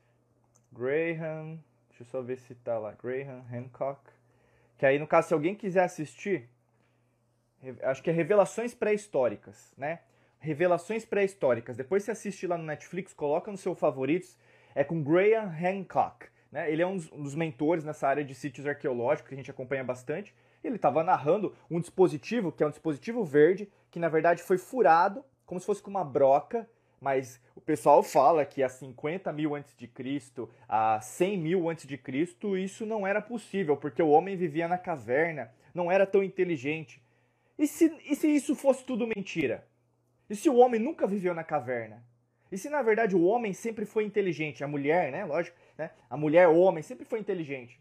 [0.77, 1.57] Graham,
[1.87, 4.01] deixa eu só ver se tá lá, Graham Hancock,
[4.77, 6.49] que aí no caso se alguém quiser assistir,
[7.81, 9.99] acho que é Revelações Pré-Históricas, né?
[10.39, 11.75] Revelações Pré-Históricas.
[11.75, 14.37] Depois você assiste lá no Netflix, coloca no seu favoritos.
[14.75, 16.27] É com Graham Hancock.
[16.51, 16.71] Né?
[16.71, 20.35] Ele é um dos mentores nessa área de sítios arqueológicos que a gente acompanha bastante.
[20.63, 25.23] Ele estava narrando um dispositivo, que é um dispositivo verde, que na verdade foi furado,
[25.45, 29.75] como se fosse com uma broca, mas o pessoal fala que há 50 mil antes
[29.75, 34.35] de Cristo, há 100 mil antes de Cristo, isso não era possível, porque o homem
[34.35, 37.01] vivia na caverna, não era tão inteligente.
[37.57, 39.65] E se, e se isso fosse tudo mentira?
[40.29, 42.03] E se o homem nunca viveu na caverna?
[42.51, 44.63] E se na verdade o homem sempre foi inteligente?
[44.63, 45.25] A mulher, né?
[45.25, 45.91] Lógico, né?
[46.09, 47.79] A mulher, o homem, sempre foi inteligente.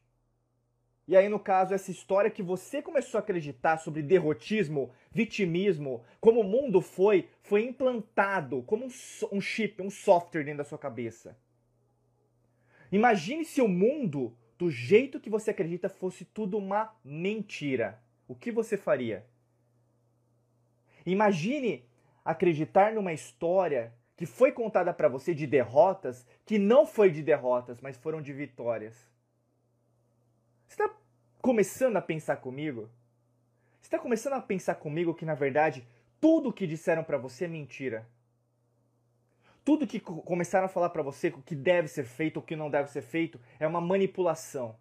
[1.07, 6.41] E aí, no caso, essa história que você começou a acreditar sobre derrotismo, vitimismo, como
[6.41, 8.89] o mundo foi, foi implantado como um,
[9.31, 11.37] um chip, um software dentro da sua cabeça.
[12.91, 18.01] Imagine se o mundo, do jeito que você acredita, fosse tudo uma mentira.
[18.27, 19.27] O que você faria?
[21.05, 21.85] Imagine
[22.25, 27.81] acreditar numa história que foi contada para você de derrotas, que não foi de derrotas,
[27.81, 29.13] mas foram de vitórias.
[30.75, 30.97] Você está
[31.41, 32.91] começando a pensar comigo?
[33.81, 35.87] Você está começando a pensar comigo que, na verdade,
[36.21, 38.05] tudo que disseram para você é mentira?
[39.65, 42.69] Tudo que começaram a falar para você o que deve ser feito, o que não
[42.69, 44.75] deve ser feito, é uma manipulação.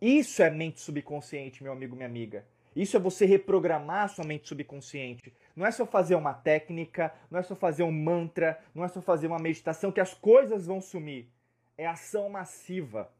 [0.00, 2.46] Isso é mente subconsciente, meu amigo, minha amiga.
[2.76, 5.34] Isso é você reprogramar a sua mente subconsciente.
[5.56, 9.02] Não é só fazer uma técnica, não é só fazer um mantra, não é só
[9.02, 11.28] fazer uma meditação que as coisas vão sumir.
[11.76, 13.10] É ação massiva.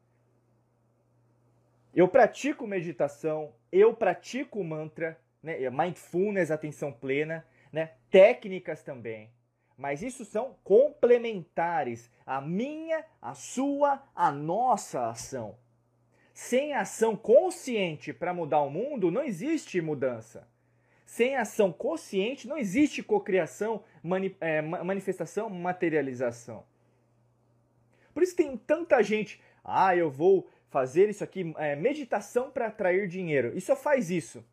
[1.93, 9.29] Eu pratico meditação, eu pratico mantra, né, mindfulness, atenção plena, né, técnicas também.
[9.77, 15.57] Mas isso são complementares à minha, à sua, à nossa ação.
[16.33, 20.47] Sem ação consciente para mudar o mundo, não existe mudança.
[21.05, 26.63] Sem ação consciente, não existe cocriação, mani é, manifestação, materialização.
[28.13, 33.07] Por isso tem tanta gente, ah, eu vou fazer isso aqui, é, meditação para atrair
[33.07, 33.55] dinheiro.
[33.55, 34.43] E só faz isso.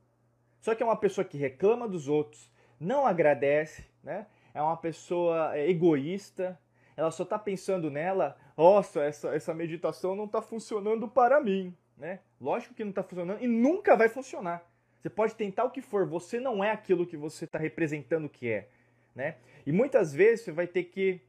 [0.60, 4.26] Só que é uma pessoa que reclama dos outros, não agradece, né?
[4.52, 6.60] É uma pessoa é, egoísta,
[6.94, 12.20] ela só está pensando nela, nossa, essa, essa meditação não está funcionando para mim, né?
[12.38, 14.62] Lógico que não está funcionando e nunca vai funcionar.
[15.00, 18.50] Você pode tentar o que for, você não é aquilo que você está representando que
[18.50, 18.68] é,
[19.14, 19.36] né?
[19.64, 21.22] E muitas vezes você vai ter que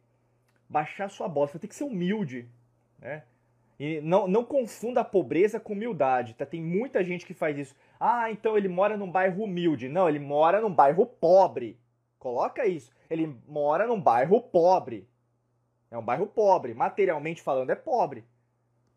[0.68, 2.50] baixar sua bola, você vai ter que ser humilde,
[3.00, 3.24] né?
[3.82, 6.46] E não, não confunda a pobreza com humildade, tá?
[6.46, 7.76] Tem muita gente que faz isso.
[8.00, 9.90] Ah, então ele mora num bairro humilde.
[9.90, 11.80] Não, ele mora num bairro pobre.
[12.20, 12.92] Coloca isso.
[13.10, 15.10] Ele mora num bairro pobre.
[15.90, 16.76] É um bairro pobre.
[16.76, 18.24] Materialmente falando, é pobre.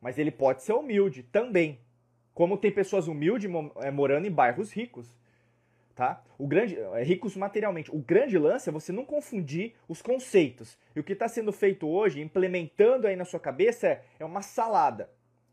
[0.02, 1.80] Mas ele pode ser humilde também.
[2.34, 5.16] Como tem pessoas humildes é, morando em bairros ricos
[5.94, 6.22] tá?
[6.38, 7.94] O grande, é, ricos materialmente.
[7.94, 10.76] O grande lance é você não confundir os conceitos.
[10.94, 14.42] E o que está sendo feito hoje, implementando aí na sua cabeça, é, é uma
[14.42, 15.10] salada.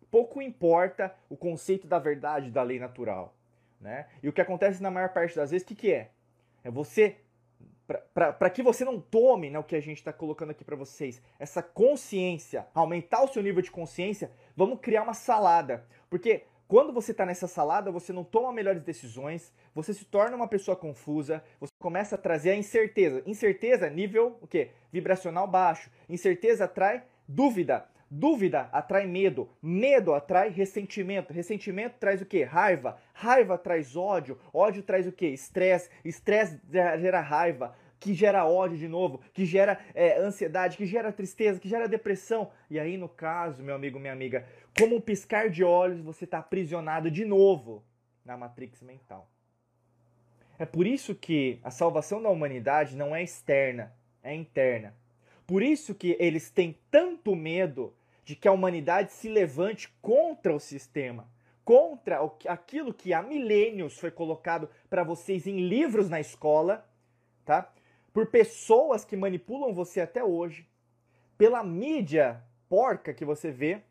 [0.10, 3.34] Pouco importa o conceito da verdade da lei natural,
[3.80, 4.08] né?
[4.22, 6.10] E o que acontece na maior parte das vezes, o que, que é?
[6.64, 7.18] É você
[8.14, 11.22] para que você não tome né, o que a gente está colocando aqui para vocês,
[11.38, 15.86] essa consciência, aumentar o seu nível de consciência, vamos criar uma salada.
[16.10, 20.48] Porque quando você está nessa salada, você não toma melhores decisões, você se torna uma
[20.48, 23.22] pessoa confusa, você começa a trazer a incerteza.
[23.26, 24.70] Incerteza, nível o quê?
[24.90, 25.92] Vibracional baixo.
[26.08, 27.86] Incerteza atrai dúvida.
[28.10, 29.50] Dúvida atrai medo.
[29.62, 31.34] Medo atrai ressentimento.
[31.34, 32.46] Ressentimento traz o quê?
[32.46, 32.98] Raiva.
[33.14, 34.40] Raiva traz ódio.
[34.54, 35.28] Ódio traz o quê?
[35.28, 35.90] Estresse.
[36.06, 41.60] Estresse gera raiva que gera ódio de novo, que gera é, ansiedade, que gera tristeza,
[41.60, 42.52] que gera depressão.
[42.68, 44.44] E aí, no caso, meu amigo, minha amiga,
[44.78, 47.84] como um piscar de olhos, você está aprisionado de novo
[48.26, 49.30] na matrix mental.
[50.58, 54.96] É por isso que a salvação da humanidade não é externa, é interna.
[55.46, 57.94] Por isso que eles têm tanto medo
[58.26, 61.30] de que a humanidade se levante contra o sistema,
[61.64, 66.84] contra aquilo que há milênios foi colocado para vocês em livros na escola,
[67.46, 67.72] tá?
[68.14, 70.68] Por pessoas que manipulam você até hoje,
[71.38, 73.82] pela mídia porca que você vê,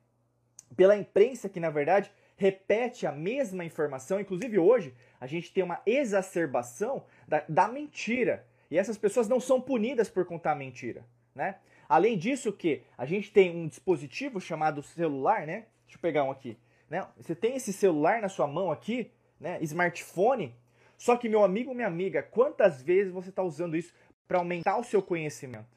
[0.76, 4.20] pela imprensa que na verdade repete a mesma informação.
[4.20, 8.46] Inclusive hoje a gente tem uma exacerbação da, da mentira.
[8.70, 11.04] E essas pessoas não são punidas por contar mentira,
[11.34, 11.56] né?
[11.88, 15.66] Além disso que a gente tem um dispositivo chamado celular, né?
[15.84, 16.56] Deixa eu pegar um aqui.
[16.88, 17.04] Né?
[17.16, 19.58] Você tem esse celular na sua mão aqui, né?
[19.60, 20.54] Smartphone.
[20.96, 23.92] Só que, meu amigo, minha amiga, quantas vezes você está usando isso
[24.30, 25.76] para aumentar o seu conhecimento.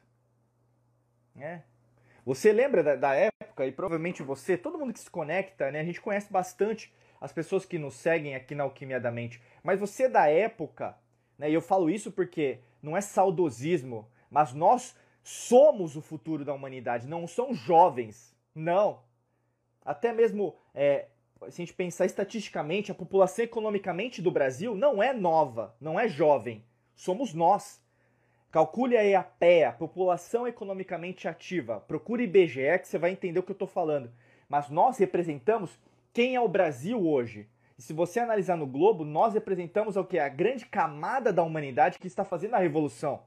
[1.36, 1.62] É.
[2.24, 5.80] Você lembra da, da, época, e provavelmente você, todo mundo que se conecta, né?
[5.80, 9.42] A gente conhece bastante as pessoas que nos seguem aqui na Alquimia da Mente.
[9.60, 10.96] Mas você é da época,
[11.36, 11.50] né?
[11.50, 17.08] E eu falo isso porque não é saudosismo, mas nós somos o futuro da humanidade,
[17.08, 18.36] não são jovens.
[18.54, 19.02] Não.
[19.84, 21.08] Até mesmo, é,
[21.48, 26.06] se a gente pensar estatisticamente, a população economicamente do Brasil não é nova, não é
[26.06, 26.64] jovem.
[26.94, 27.82] Somos nós.
[28.54, 31.80] Calcule aí a PEA, população economicamente ativa.
[31.80, 34.12] Procure IBGE que você vai entender o que eu estou falando.
[34.48, 35.76] Mas nós representamos
[36.12, 37.48] quem é o Brasil hoje.
[37.76, 40.20] E se você analisar no globo, nós representamos o que?
[40.20, 43.24] A grande camada da humanidade que está fazendo a revolução.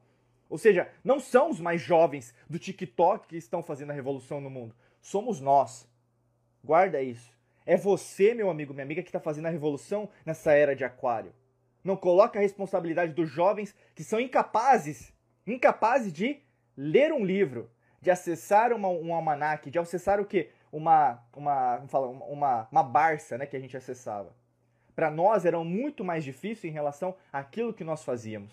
[0.50, 4.50] Ou seja, não são os mais jovens do TikTok que estão fazendo a revolução no
[4.50, 4.74] mundo.
[5.02, 5.86] Somos nós.
[6.64, 7.38] Guarda isso.
[7.66, 11.34] É você, meu amigo, minha amiga, que está fazendo a revolução nessa era de aquário.
[11.84, 15.17] Não coloca a responsabilidade dos jovens que são incapazes
[15.54, 16.42] incapazes de
[16.76, 17.70] ler um livro,
[18.02, 20.50] de acessar uma, um almanaque, de acessar o que?
[20.72, 24.36] Uma, uma, fala, uma, uma barça né, que a gente acessava.
[24.96, 28.52] Para nós era muito mais difícil em relação àquilo que nós fazíamos.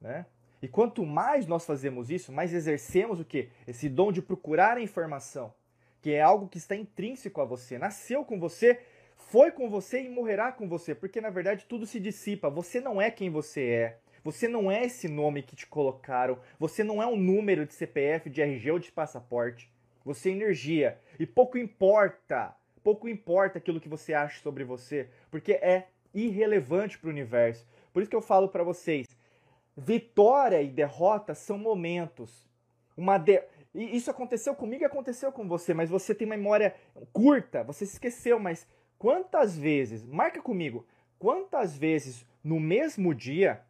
[0.00, 0.26] Né?
[0.60, 3.50] E quanto mais nós fazemos isso, mais exercemos o que?
[3.66, 5.52] Esse dom de procurar a informação,
[6.00, 8.80] que é algo que está intrínseco a você, nasceu com você,
[9.16, 12.50] foi com você e morrerá com você, porque na verdade tudo se dissipa.
[12.50, 13.98] Você não é quem você é.
[14.24, 16.38] Você não é esse nome que te colocaram.
[16.58, 19.70] Você não é um número de CPF, de RG ou de passaporte.
[20.04, 20.98] Você é energia.
[21.18, 27.08] E pouco importa, pouco importa aquilo que você acha sobre você, porque é irrelevante para
[27.08, 27.66] o universo.
[27.92, 29.06] Por isso que eu falo para vocês,
[29.76, 32.48] vitória e derrota são momentos.
[32.96, 33.42] Uma de...
[33.74, 36.74] Isso aconteceu comigo e aconteceu com você, mas você tem memória
[37.12, 38.66] curta, você se esqueceu, mas
[38.98, 40.86] quantas vezes, marca comigo,
[41.18, 43.62] quantas vezes no mesmo dia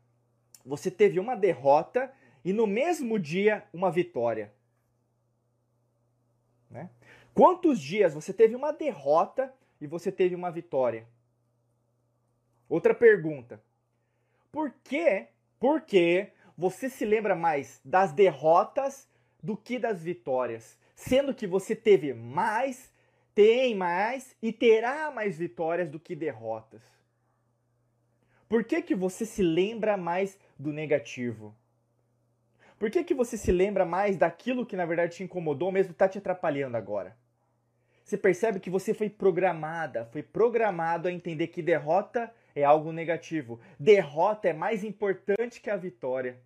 [0.64, 2.12] você teve uma derrota
[2.44, 4.52] e no mesmo dia uma vitória?
[6.70, 6.88] Né?
[7.34, 11.06] Quantos dias você teve uma derrota e você teve uma vitória?
[12.68, 13.62] Outra pergunta.
[14.50, 15.26] Por que,
[15.58, 19.08] por que você se lembra mais das derrotas
[19.42, 20.78] do que das vitórias?
[20.94, 22.92] Sendo que você teve mais,
[23.34, 26.82] tem mais e terá mais vitórias do que derrotas.
[28.48, 31.54] Por que, que você se lembra mais do negativo?
[32.78, 36.08] Por que, que você se lembra mais daquilo que na verdade te incomodou, mesmo está
[36.08, 37.16] te atrapalhando agora?
[38.04, 43.60] Você percebe que você foi programada, foi programado a entender que derrota é algo negativo.
[43.78, 46.40] Derrota é mais importante que a vitória.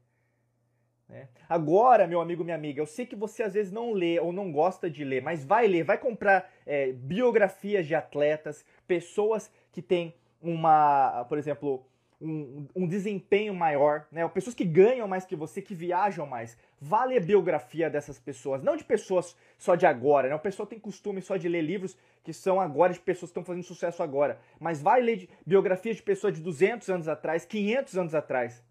[1.08, 1.28] Né?
[1.48, 4.52] Agora, meu amigo, minha amiga, eu sei que você às vezes não lê ou não
[4.52, 10.14] gosta de ler, mas vai ler, vai comprar é, biografias de atletas, pessoas que têm
[10.40, 11.86] uma, por exemplo,
[12.20, 14.26] um, um, desempenho maior, né?
[14.28, 16.56] Pessoas que ganham mais que você, que viajam mais.
[16.80, 20.34] Vale a biografia dessas pessoas, não de pessoas só de agora, né?
[20.34, 23.44] O pessoal tem costume só de ler livros que são agora de pessoas que estão
[23.44, 28.14] fazendo sucesso agora, mas vai ler biografias de pessoas de 200 anos atrás, 500 anos
[28.14, 28.64] atrás.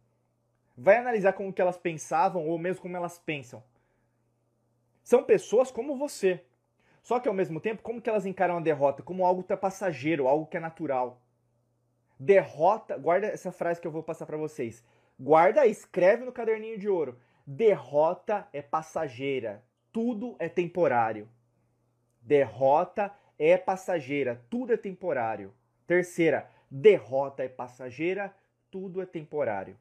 [0.77, 3.63] Vai analisar como que elas pensavam ou mesmo como elas pensam.
[5.03, 6.43] São pessoas como você.
[7.03, 9.03] Só que ao mesmo tempo, como que elas encaram a derrota?
[9.03, 11.21] Como algo passageiro, algo que é natural.
[12.19, 14.83] Derrota, guarda essa frase que eu vou passar para vocês.
[15.19, 17.17] Guarda, escreve no caderninho de ouro.
[17.45, 21.29] Derrota é passageira, tudo é temporário.
[22.21, 25.53] Derrota é passageira, tudo é temporário.
[25.85, 28.35] Terceira, derrota é passageira,
[28.71, 29.77] tudo é temporário.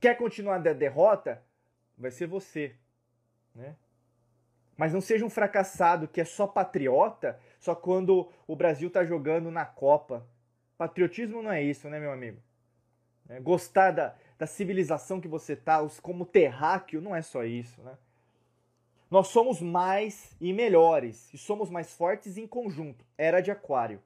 [0.00, 1.42] Quer continuar da derrota?
[1.96, 2.74] Vai ser você,
[3.54, 3.76] né?
[4.76, 9.50] Mas não seja um fracassado que é só patriota, só quando o Brasil está jogando
[9.50, 10.26] na Copa,
[10.76, 12.38] Patriotismo não é isso, né, meu amigo?
[13.28, 17.96] É, gostar da, da civilização que você tá, como terráqueo, não é só isso, né?
[19.10, 23.04] Nós somos mais e melhores, e somos mais fortes em conjunto.
[23.16, 24.02] Era de aquário.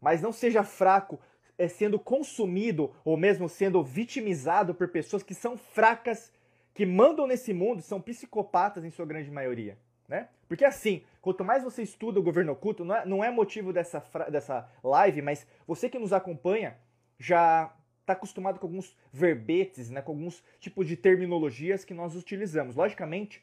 [0.00, 1.20] Mas não seja fraco
[1.56, 6.32] é, sendo consumido ou mesmo sendo vitimizado por pessoas que são fracas,
[6.74, 9.78] que mandam nesse mundo, são psicopatas em sua grande maioria
[10.10, 10.28] né?
[10.48, 14.02] Porque assim, quanto mais você estuda o governo oculto, não é, não é motivo dessa,
[14.28, 16.76] dessa live, mas você que nos acompanha
[17.18, 22.74] já está acostumado com alguns verbetes, né, com alguns tipos de terminologias que nós utilizamos.
[22.74, 23.42] Logicamente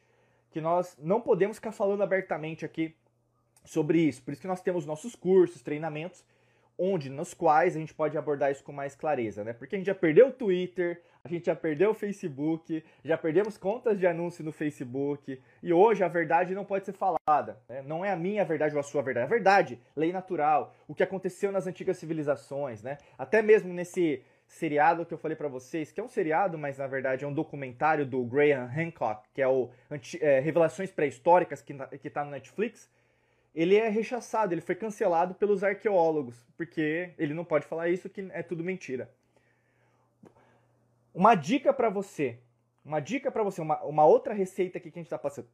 [0.51, 2.93] que nós não podemos ficar falando abertamente aqui
[3.63, 4.21] sobre isso.
[4.21, 6.25] Por isso que nós temos nossos cursos, treinamentos,
[6.77, 9.53] onde nos quais a gente pode abordar isso com mais clareza, né?
[9.53, 13.57] Porque a gente já perdeu o Twitter, a gente já perdeu o Facebook, já perdemos
[13.57, 17.59] contas de anúncio no Facebook, e hoje a verdade não pode ser falada.
[17.67, 17.83] Né?
[17.85, 19.25] Não é a minha verdade ou a sua verdade.
[19.25, 22.97] A verdade, lei natural, o que aconteceu nas antigas civilizações, né?
[23.17, 26.87] Até mesmo nesse seriado que eu falei para vocês, que é um seriado, mas na
[26.87, 29.69] verdade é um documentário do Graham Hancock, que é o
[30.21, 32.89] é, Revelações Pré-Históricas, que, que tá no Netflix
[33.57, 38.27] ele é rechaçado, ele foi cancelado pelos arqueólogos, porque ele não pode falar isso, que
[38.31, 39.09] é tudo mentira.
[41.17, 42.37] Uma dica para você,
[42.85, 45.47] uma dica para você, uma, uma outra receita aqui que a gente está passando.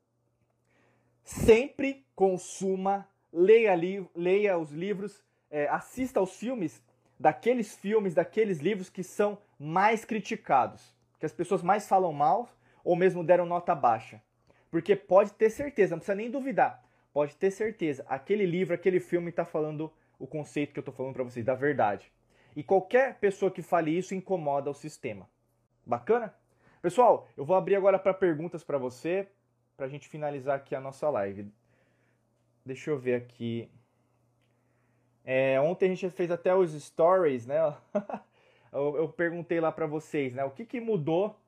[1.23, 6.84] Sempre consuma, leia, li, leia os livros, é, assista aos filmes,
[7.17, 12.49] daqueles filmes, daqueles livros que são mais criticados, que as pessoas mais falam mal
[12.84, 14.21] ou mesmo deram nota baixa.
[14.69, 19.30] Porque pode ter certeza, não precisa nem duvidar pode ter certeza, aquele livro, aquele filme
[19.30, 22.12] está falando o conceito que eu estou falando para vocês, da verdade.
[22.56, 25.30] E qualquer pessoa que fale isso incomoda o sistema.
[25.86, 26.34] Bacana?
[26.81, 29.27] Pessoal, eu vou abrir agora para perguntas para você,
[29.75, 31.52] para a gente finalizar aqui a nossa live.
[32.65, 33.69] Deixa eu ver aqui.
[35.25, 37.58] É, ontem a gente fez até os stories, né?
[38.71, 40.44] eu, eu, perguntei lá para vocês, né?
[40.44, 41.40] O que, que mudou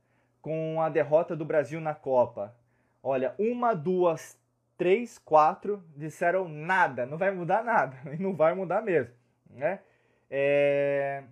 [0.41, 2.55] com a derrota do Brasil na Copa?
[3.03, 4.39] Olha, uma, duas,
[4.77, 9.13] três, quatro disseram nada, não vai mudar nada, e não vai mudar mesmo,
[9.49, 9.81] né?
[10.29, 11.23] É...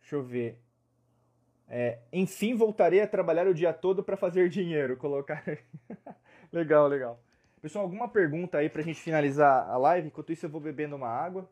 [0.00, 0.61] Deixa eu ver.
[1.74, 2.00] É...
[2.12, 4.94] Enfim, voltarei a trabalhar o dia todo para fazer dinheiro.
[4.98, 5.42] Colocar.
[6.52, 7.18] legal, legal.
[7.62, 10.08] Pessoal, alguma pergunta aí pra gente finalizar a live?
[10.08, 11.48] Enquanto isso, eu vou bebendo uma água.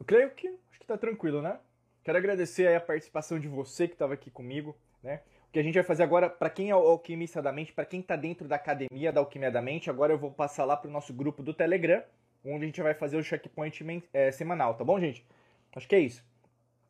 [0.00, 1.60] Eu creio que acho que tá tranquilo, né?
[2.02, 5.22] Quero agradecer a participação de você que estava aqui comigo, né?
[5.54, 8.00] Que a gente vai fazer agora, para quem é o Alquimista da Mente, para quem
[8.00, 10.90] está dentro da academia da Alquimia da Mente, agora eu vou passar lá para o
[10.90, 12.02] nosso grupo do Telegram,
[12.44, 15.24] onde a gente vai fazer o checkpoint é, semanal, tá bom, gente?
[15.76, 16.24] Acho que é isso.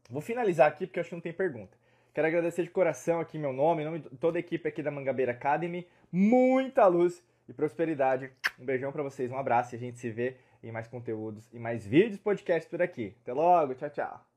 [0.09, 1.77] Vou finalizar aqui porque acho que não tem pergunta.
[2.15, 4.91] Quero agradecer de coração aqui meu nome, em nome de toda a equipe aqui da
[4.91, 5.87] Mangabeira Academy.
[6.11, 8.31] Muita luz e prosperidade.
[8.59, 11.59] Um beijão para vocês, um abraço e a gente se vê em mais conteúdos e
[11.59, 13.15] mais vídeos, podcasts por aqui.
[13.21, 14.34] Até logo, tchau, tchau.